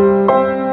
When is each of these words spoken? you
you 0.00 0.69